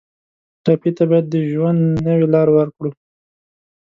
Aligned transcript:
ټپي 0.63 0.91
ته 0.97 1.03
باید 1.09 1.25
د 1.29 1.35
ژوند 1.51 1.81
نوې 2.07 2.27
لاره 2.33 2.51
ورکړو. 2.57 2.91